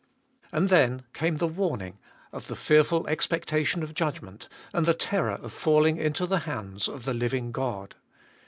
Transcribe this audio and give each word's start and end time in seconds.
And 0.51 0.69
then 0.69 1.03
came 1.13 1.37
the 1.37 1.45
warning 1.47 1.99
of 2.33 2.47
the 2.47 2.55
fearful 2.55 3.03
expecta 3.03 3.63
tion 3.63 3.83
of 3.83 3.93
judgment, 3.93 4.49
and 4.73 4.87
the 4.87 4.95
terror 4.95 5.33
of 5.43 5.53
falling 5.53 5.97
into 5.97 6.25
the 6.25 6.39
hands 6.49 6.87
of 6.87 7.05
the 7.05 7.13
living 7.13 7.51
God. 7.51 7.93